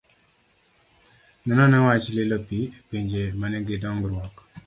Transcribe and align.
Non 1.45 1.61
ane 1.63 1.77
wach 1.85 2.07
lilo 2.15 2.37
pi 2.47 2.59
e 2.77 2.79
pinje 2.89 3.23
ma 3.39 3.47
nigi 3.51 3.75
dongruok. 3.83 4.35